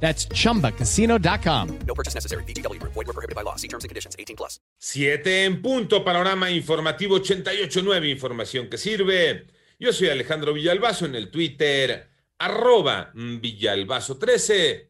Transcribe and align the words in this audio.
That's 0.00 0.28
chumbacasino.com. 0.28 1.78
No 1.86 1.94
purchase 1.94 2.14
necessary. 2.14 2.44
BGW. 2.44 2.80
Void 2.82 2.94
were 2.94 3.12
prohibited 3.12 3.34
by 3.34 3.42
law. 3.42 3.56
See 3.56 3.68
terms 3.68 3.84
and 3.84 3.88
conditions. 3.88 4.14
18 4.18 4.36
plus. 4.36 4.60
7 4.78 5.44
en 5.44 5.62
punto, 5.62 6.04
panorama 6.04 6.50
informativo 6.50 7.18
88.9, 7.18 8.10
información 8.10 8.68
que 8.68 8.78
sirve. 8.78 9.46
Yo 9.78 9.92
soy 9.92 10.08
Alejandro 10.08 10.52
Villalbazo 10.54 11.06
en 11.06 11.14
el 11.14 11.30
Twitter, 11.30 12.08
arroba 12.38 13.12
Villalbazo13. 13.14 14.88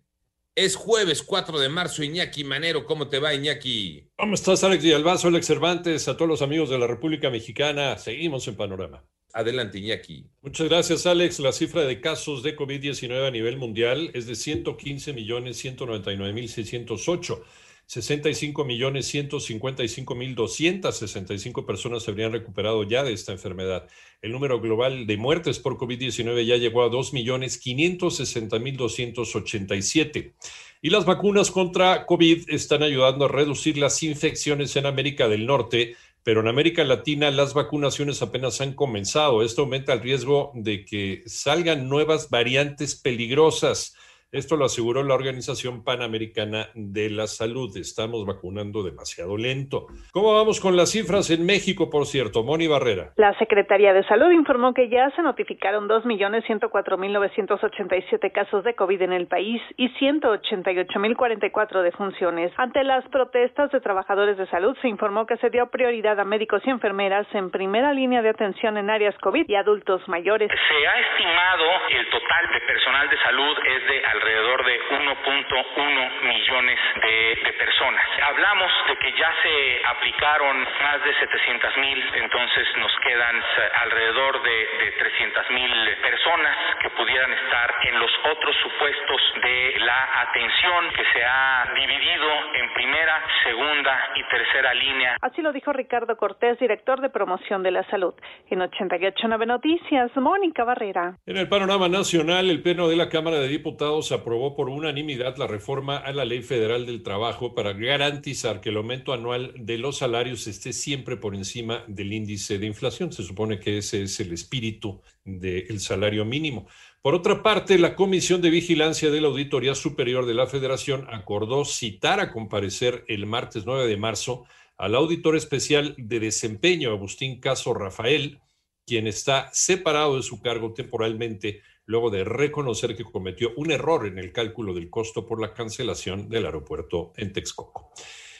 Es 0.54 0.74
jueves 0.74 1.22
4 1.22 1.58
de 1.58 1.68
marzo, 1.68 2.02
Iñaki 2.02 2.42
Manero. 2.44 2.86
¿Cómo 2.86 3.08
te 3.08 3.18
va, 3.18 3.34
Iñaki? 3.34 4.10
¿Cómo 4.16 4.34
estás, 4.34 4.64
Alex 4.64 4.82
Villalbazo, 4.82 5.28
Alex 5.28 5.46
Cervantes, 5.46 6.08
a 6.08 6.16
todos 6.16 6.28
los 6.28 6.42
amigos 6.42 6.70
de 6.70 6.78
la 6.78 6.86
República 6.86 7.30
Mexicana? 7.30 7.98
Seguimos 7.98 8.48
en 8.48 8.56
panorama. 8.56 9.04
Adelante, 9.36 9.78
Iñaki. 9.78 10.24
Muchas 10.40 10.66
gracias, 10.66 11.04
Alex. 11.04 11.40
La 11.40 11.52
cifra 11.52 11.82
de 11.82 12.00
casos 12.00 12.42
de 12.42 12.56
COVID-19 12.56 13.28
a 13.28 13.30
nivel 13.30 13.58
mundial 13.58 14.10
es 14.14 14.26
de 14.26 14.34
115 14.34 15.12
millones 15.12 15.58
199 15.58 16.32
mil 16.32 16.48
608. 16.48 17.44
65 17.84 18.64
millones 18.64 19.06
155 19.08 20.14
mil 20.14 20.34
265 20.34 21.66
personas 21.66 22.02
se 22.02 22.10
habrían 22.10 22.32
recuperado 22.32 22.82
ya 22.84 23.04
de 23.04 23.12
esta 23.12 23.32
enfermedad. 23.32 23.86
El 24.22 24.32
número 24.32 24.58
global 24.58 25.06
de 25.06 25.18
muertes 25.18 25.58
por 25.58 25.76
COVID-19 25.76 26.46
ya 26.46 26.56
llegó 26.56 26.82
a 26.82 26.88
2 26.88 27.12
millones 27.12 27.58
560 27.58 28.58
mil 28.58 28.78
287. 28.78 30.32
Y 30.80 30.88
las 30.88 31.04
vacunas 31.04 31.50
contra 31.50 32.06
COVID 32.06 32.48
están 32.48 32.82
ayudando 32.82 33.26
a 33.26 33.28
reducir 33.28 33.76
las 33.76 34.02
infecciones 34.02 34.74
en 34.76 34.86
América 34.86 35.28
del 35.28 35.44
Norte, 35.44 35.94
pero 36.26 36.40
en 36.40 36.48
América 36.48 36.82
Latina 36.82 37.30
las 37.30 37.54
vacunaciones 37.54 38.20
apenas 38.20 38.60
han 38.60 38.72
comenzado. 38.72 39.44
Esto 39.44 39.62
aumenta 39.62 39.92
el 39.92 40.00
riesgo 40.00 40.50
de 40.56 40.84
que 40.84 41.22
salgan 41.24 41.88
nuevas 41.88 42.30
variantes 42.30 42.96
peligrosas. 42.96 43.94
Esto 44.36 44.56
lo 44.58 44.66
aseguró 44.66 45.02
la 45.02 45.14
Organización 45.14 45.82
Panamericana 45.82 46.66
de 46.74 47.08
la 47.08 47.26
Salud. 47.26 47.74
Estamos 47.74 48.26
vacunando 48.26 48.82
demasiado 48.82 49.38
lento. 49.38 49.86
¿Cómo 50.12 50.34
vamos 50.34 50.60
con 50.60 50.76
las 50.76 50.90
cifras 50.90 51.30
en 51.30 51.46
México, 51.46 51.88
por 51.88 52.04
cierto? 52.04 52.42
Moni 52.42 52.66
Barrera. 52.66 53.12
La 53.16 53.32
Secretaría 53.38 53.94
de 53.94 54.04
Salud 54.04 54.30
informó 54.30 54.74
que 54.74 54.90
ya 54.90 55.08
se 55.16 55.22
notificaron 55.22 55.88
2.104.987 55.88 58.30
casos 58.30 58.62
de 58.64 58.74
COVID 58.74 59.00
en 59.00 59.14
el 59.14 59.26
país 59.26 59.62
y 59.78 59.88
188.044 59.94 61.80
defunciones. 61.80 62.52
Ante 62.58 62.84
las 62.84 63.08
protestas 63.08 63.72
de 63.72 63.80
trabajadores 63.80 64.36
de 64.36 64.46
salud, 64.48 64.76
se 64.82 64.88
informó 64.88 65.24
que 65.24 65.38
se 65.38 65.48
dio 65.48 65.70
prioridad 65.70 66.20
a 66.20 66.24
médicos 66.24 66.60
y 66.66 66.70
enfermeras 66.70 67.26
en 67.32 67.50
primera 67.50 67.94
línea 67.94 68.20
de 68.20 68.28
atención 68.28 68.76
en 68.76 68.90
áreas 68.90 69.16
COVID 69.22 69.48
y 69.48 69.54
adultos 69.54 70.06
mayores. 70.08 70.50
Se 70.50 70.86
ha 70.86 71.00
estimado 71.00 71.64
el 71.88 72.10
total 72.10 72.52
de 72.52 72.60
personal 72.66 73.08
de 73.08 73.16
salud 73.22 73.56
es 73.64 73.86
de 73.88 74.04
alrededor 74.04 74.25
de 74.26 74.80
1.1 74.90 76.22
millones 76.22 76.78
de, 77.00 77.40
de, 77.44 77.52
personas. 77.52 78.04
Hablamos 78.22 78.70
de 78.88 78.96
que 78.96 79.12
ya 79.12 79.30
se 79.42 79.86
aplicaron 79.86 80.66
más 80.82 81.04
de 81.04 81.14
700 81.14 81.76
mil, 81.78 81.98
entonces 82.14 82.66
nos 82.78 82.92
quedan 83.04 83.36
alrededor 83.82 84.42
de, 84.42 84.50
de 84.50 84.90
300 84.98 85.50
mil 85.50 85.72
personas 86.02 86.56
que 86.82 86.90
pudieran 86.90 87.32
estar 87.32 87.74
en 87.84 87.98
los 88.00 88.10
otros 88.32 88.56
supuestos 88.62 89.20
de 89.42 89.74
la 89.80 90.22
atención 90.22 90.90
que 90.96 91.04
se 91.12 91.24
ha 91.24 91.72
dividido 91.74 92.28
en 92.54 92.74
primera, 92.74 93.22
segunda 93.44 94.10
y 94.16 94.22
tercera 94.28 94.74
línea. 94.74 95.16
Así 95.22 95.42
lo 95.42 95.52
dijo 95.52 95.72
Ricardo 95.72 96.16
Cortés, 96.16 96.58
director 96.58 97.00
de 97.00 97.10
promoción 97.10 97.62
de 97.62 97.70
la 97.70 97.84
salud. 97.90 98.14
En 98.50 98.60
889 98.60 99.46
Noticias, 99.46 100.10
Mónica 100.16 100.64
Barrera. 100.64 101.16
En 101.26 101.36
el 101.36 101.48
panorama 101.48 101.88
nacional, 101.88 102.50
el 102.50 102.62
Pleno 102.62 102.88
de 102.88 102.96
la 102.96 103.08
Cámara 103.08 103.38
de 103.38 103.48
Diputados 103.48 104.12
aprobó 104.16 104.54
por 104.54 104.68
unanimidad 104.68 105.36
la 105.36 105.46
reforma 105.46 105.96
a 105.96 106.12
la 106.12 106.24
Ley 106.24 106.42
Federal 106.42 106.84
del 106.84 107.02
Trabajo 107.02 107.54
para 107.54 107.72
garantizar 107.72 108.60
que 108.60 108.70
el 108.70 108.76
aumento 108.76 109.12
anual 109.12 109.54
de 109.56 109.78
los 109.78 109.98
salarios 109.98 110.46
esté 110.46 110.72
siempre 110.72 111.16
por 111.16 111.34
encima 111.34 111.84
del 111.86 112.12
índice 112.12 112.58
de 112.58 112.66
inflación. 112.66 113.12
Se 113.12 113.22
supone 113.22 113.60
que 113.60 113.78
ese 113.78 114.02
es 114.02 114.18
el 114.20 114.32
espíritu 114.32 115.00
del 115.24 115.80
salario 115.80 116.24
mínimo. 116.24 116.66
Por 117.02 117.14
otra 117.14 117.42
parte, 117.42 117.78
la 117.78 117.94
Comisión 117.94 118.42
de 118.42 118.50
Vigilancia 118.50 119.10
de 119.10 119.20
la 119.20 119.28
Auditoría 119.28 119.76
Superior 119.76 120.26
de 120.26 120.34
la 120.34 120.48
Federación 120.48 121.06
acordó 121.08 121.64
citar 121.64 122.18
a 122.18 122.32
comparecer 122.32 123.04
el 123.06 123.26
martes 123.26 123.64
9 123.64 123.86
de 123.86 123.96
marzo 123.96 124.44
al 124.76 124.94
auditor 124.94 125.36
especial 125.36 125.94
de 125.96 126.20
desempeño, 126.20 126.90
Agustín 126.90 127.40
Caso 127.40 127.72
Rafael, 127.74 128.40
quien 128.86 129.06
está 129.06 129.50
separado 129.52 130.16
de 130.16 130.22
su 130.22 130.40
cargo 130.40 130.72
temporalmente 130.72 131.62
luego 131.86 132.10
de 132.10 132.24
reconocer 132.24 132.96
que 132.96 133.04
cometió 133.04 133.52
un 133.56 133.70
error 133.70 134.06
en 134.06 134.18
el 134.18 134.32
cálculo 134.32 134.74
del 134.74 134.90
costo 134.90 135.26
por 135.26 135.40
la 135.40 135.52
cancelación 135.52 136.28
del 136.28 136.46
aeropuerto 136.46 137.12
en 137.16 137.32
Texcoco. 137.32 137.92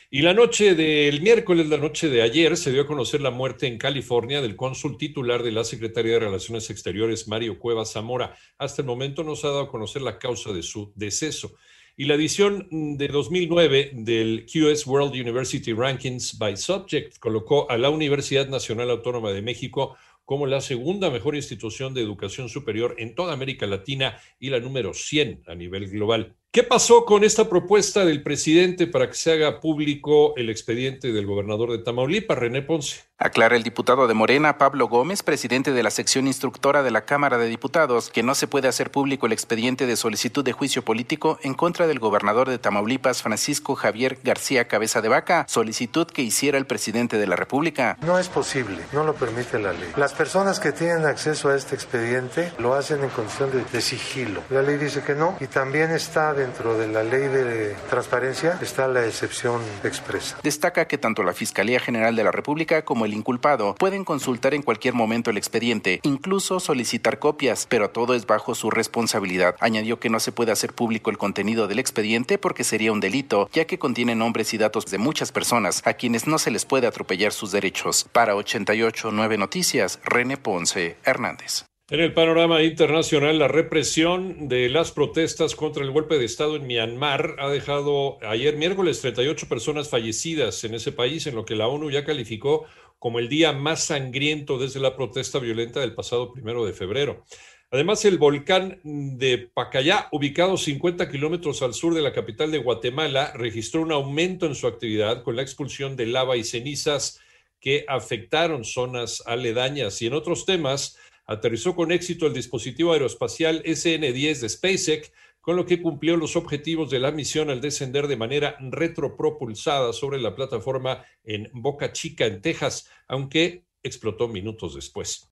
Y 0.09 0.23
la 0.23 0.35
noche 0.35 0.77
del 0.77 1.21
miércoles, 1.21 1.69
la 1.69 1.79
noche 1.79 2.09
de 2.09 2.23
ayer, 2.23 2.57
se 2.57 2.71
dio 2.71 2.83
a 2.83 2.87
conocer 2.87 3.21
la 3.21 3.33
muerte 3.33 3.67
en 3.67 3.77
California 3.77 4.41
del 4.41 4.55
cónsul 4.55 4.97
titular 4.97 5.43
de 5.43 5.51
la 5.51 5.65
Secretaría 5.65 6.13
de 6.13 6.21
Relaciones 6.21 6.71
Exteriores, 6.71 7.27
Mario 7.27 7.59
Cuevas 7.59 7.93
Zamora. 7.93 8.37
Hasta 8.57 8.83
el 8.83 8.87
momento 8.87 9.25
no 9.25 9.35
se 9.35 9.49
ha 9.49 9.51
dado 9.51 9.63
a 9.63 9.69
conocer 9.69 10.03
la 10.03 10.19
causa 10.19 10.53
de 10.53 10.63
su 10.63 10.93
deceso. 10.95 11.57
Y 11.97 12.05
la 12.05 12.15
edición 12.15 12.69
de 12.71 13.09
2009 13.09 13.91
del 13.95 14.47
QS 14.47 14.87
World 14.87 15.15
University 15.15 15.73
Rankings 15.73 16.39
by 16.39 16.57
Subject 16.57 17.19
colocó 17.19 17.69
a 17.71 17.77
la 17.77 17.91
Universidad 17.91 18.49
Nacional 18.49 18.91
Autónoma 18.91 19.33
de 19.33 19.43
México 19.43 19.97
como 20.27 20.47
la 20.47 20.61
segunda 20.61 21.09
mejor 21.09 21.37
institución 21.37 21.95
de 21.95 22.03
educación 22.03 22.51
superior 22.51 22.97
en 22.99 23.15
toda 23.15 23.33
América 23.33 23.67
Latina 23.67 24.19
y 24.39 24.51
la 24.51 24.61
número 24.61 24.93
100 24.93 25.45
a 25.47 25.55
nivel 25.55 25.89
global. 25.89 26.37
¿Qué 26.57 26.63
pasó 26.63 27.05
con 27.05 27.23
esta 27.23 27.51
propuesta 27.51 28.07
del 28.07 28.23
presidente 28.23 28.87
para 28.87 29.09
que 29.09 29.15
se 29.15 29.31
haga 29.31 29.61
público 29.61 30.35
el 30.39 30.49
expediente 30.49 31.13
del 31.13 31.27
gobernador 31.27 31.71
de 31.71 31.85
Tamaulipas, 31.85 32.39
René 32.39 32.63
Ponce? 32.63 33.03
Aclara 33.19 33.57
el 33.57 33.63
diputado 33.63 34.07
de 34.07 34.13
Morena, 34.13 34.59
Pablo 34.59 34.89
Gómez, 34.89 35.23
presidente 35.23 35.73
de 35.73 35.83
la 35.83 35.91
sección 35.91 36.27
instructora 36.27 36.83
de 36.83 36.91
la 36.91 37.07
Cámara 37.07 37.39
de 37.39 37.49
Diputados, 37.49 38.11
que 38.11 38.23
no 38.23 38.35
se 38.35 38.47
puede 38.47 38.69
hacer 38.69 38.91
público 38.91 39.27
el 39.27 39.33
expediente 39.33 39.87
de 39.87 39.97
solicitud 39.97 40.45
de 40.45 40.53
juicio 40.53 40.83
político 40.83 41.39
en 41.43 41.55
contra 41.55 41.87
del 41.87 41.99
gobernador 41.99 42.51
de 42.51 42.59
Tamaulipas, 42.59 43.23
Francisco 43.23 43.75
Javier 43.75 44.19
García 44.23 44.69
Cabeza 44.69 45.01
de 45.01 45.09
Vaca, 45.09 45.47
solicitud 45.49 46.07
que 46.07 46.23
hiciera 46.23 46.59
el 46.59 46.67
presidente 46.67 47.17
de 47.17 47.27
la 47.27 47.37
República. 47.37 47.97
No 48.03 48.19
es 48.19 48.29
posible, 48.29 48.83
no 48.93 49.05
lo 49.05 49.15
permite 49.15 49.59
la 49.59 49.73
ley. 49.73 49.91
Las 49.97 50.13
personas 50.13 50.61
que 50.61 50.73
tienen 50.73 51.07
acceso 51.07 51.49
a 51.49 51.57
este 51.57 51.75
expediente 51.75 52.53
lo 52.59 52.75
hacen 52.75 53.03
en 53.03 53.11
condición 53.11 53.51
de, 53.51 53.65
de 53.65 53.81
sigilo. 53.81 54.43
La 54.51 54.61
ley 54.61 54.77
dice 54.77 55.03
que 55.03 55.15
no 55.15 55.37
y 55.41 55.47
también 55.47 55.91
está 55.91 56.35
dentro 56.47 56.79
de 56.79 56.87
la 56.87 57.03
ley 57.03 57.27
de 57.29 57.75
transparencia, 57.91 58.59
está 58.63 58.87
la 58.87 59.05
excepción 59.05 59.61
expresa. 59.83 60.39
Destaca 60.43 60.87
que 60.87 60.97
tanto 60.97 61.25
la 61.25 61.33
Fiscalía 61.33 61.81
General 61.81 62.15
de 62.15 62.23
la 62.23 62.31
República 62.31 62.85
como 62.85 63.05
el 63.05 63.15
inculpado 63.15 63.75
pueden 63.75 64.05
consultar 64.05 64.55
en 64.55 64.63
cualquier 64.63 64.95
momento 64.95 65.31
el 65.31 65.39
expediente, 65.39 66.01
incluso 66.05 66.61
solicitar 66.61 67.19
copias, 67.19 67.67
pero 67.69 67.91
todo 67.91 68.15
es 68.15 68.27
bajo 68.27 68.55
su 68.55 68.71
responsabilidad. 68.71 69.57
Añadió 69.61 69.99
que 69.99 70.11
no 70.11 70.21
se 70.21 70.33
puede 70.33 70.53
hacer 70.53 70.73
público 70.73 71.11
el 71.11 71.19
contenido 71.19 71.67
del 71.67 71.81
expediente 71.81 72.39
porque 72.39 72.65
sería 72.65 72.93
un 72.93 73.01
delito, 73.01 73.51
ya 73.53 73.67
que 73.67 73.79
contiene 73.79 74.15
nombres 74.15 74.55
y 74.55 74.59
datos 74.59 74.87
de 74.87 74.99
muchas 74.99 75.33
personas 75.33 75.83
a 75.85 75.95
quienes 75.95 76.27
no 76.27 76.39
se 76.39 76.53
les 76.53 76.65
puede 76.65 76.87
atropellar 76.87 77.33
sus 77.33 77.51
derechos. 77.51 78.07
Para 78.13 78.37
889 78.37 79.37
Noticias, 79.37 79.99
René 80.05 80.37
Ponce 80.37 80.97
Hernández. 81.05 81.65
En 81.89 82.01
el 82.01 82.13
panorama 82.13 82.65
internacional, 82.65 83.39
la 83.39 83.47
represión 83.47 84.49
de 84.49 84.69
las 84.69 84.91
protestas 84.91 85.55
contra 85.55 85.85
el 85.85 85.93
golpe 85.93 86.19
de 86.19 86.25
Estado 86.25 86.57
en 86.57 86.67
Myanmar 86.67 87.37
ha 87.39 87.49
dejado 87.49 88.19
ayer 88.25 88.57
miércoles 88.57 89.01
38 89.03 89.49
personas 89.49 89.89
fallecidas 89.89 90.65
en 90.65 90.75
ese 90.75 90.91
país, 90.91 91.29
en 91.29 91.37
lo 91.37 91.45
que 91.45 91.55
la 91.55 91.69
ONU 91.69 91.93
ya 91.93 92.05
calificó 92.05 92.65
como 92.99 93.21
el 93.21 93.29
día 93.29 93.53
más 93.53 93.85
sangriento 93.85 94.59
desde 94.59 94.81
la 94.81 94.97
protesta 94.97 95.39
violenta 95.39 95.79
del 95.79 95.95
pasado 95.95 96.33
primero 96.33 96.67
de 96.67 96.73
febrero. 96.73 97.25
Además, 97.71 98.05
el 98.05 98.19
volcán 98.19 98.81
de 98.83 99.49
Pacayá, 99.55 100.09
ubicado 100.11 100.57
50 100.57 101.09
kilómetros 101.09 101.63
al 101.63 101.73
sur 101.73 101.95
de 101.95 102.03
la 102.03 102.13
capital 102.13 102.51
de 102.51 102.59
Guatemala, 102.59 103.31
registró 103.37 103.83
un 103.83 103.93
aumento 103.93 104.47
en 104.47 104.57
su 104.57 104.67
actividad 104.67 105.23
con 105.23 105.37
la 105.37 105.43
expulsión 105.43 105.95
de 105.95 106.07
lava 106.07 106.37
y 106.37 106.43
cenizas 106.43 107.21
que 107.61 107.85
afectaron 107.89 108.65
zonas 108.65 109.23
aledañas. 109.25 110.03
Y 110.03 110.07
en 110.07 110.15
otros 110.15 110.47
temas, 110.47 110.99
aterrizó 111.27 111.75
con 111.75 111.93
éxito 111.93 112.27
el 112.27 112.35
dispositivo 112.35 112.93
aeroespacial 112.93 113.63
SN-10 113.65 114.41
de 114.41 114.49
SpaceX 114.49 115.13
con 115.41 115.55
lo 115.57 115.65
que 115.65 115.81
cumplió 115.81 116.17
los 116.17 116.35
objetivos 116.35 116.91
de 116.91 116.99
la 116.99 117.13
misión 117.13 117.51
al 117.51 117.61
descender 117.61 118.09
de 118.09 118.17
manera 118.17 118.57
retropropulsada 118.59 119.93
sobre 119.93 120.21
la 120.21 120.35
plataforma 120.35 121.05
en 121.23 121.49
Boca 121.53 121.93
Chica, 121.93 122.27
en 122.27 122.43
Texas, 122.43 122.91
aunque 123.07 123.65
explotó 123.83 124.27
minutos 124.27 124.75
después. 124.75 125.31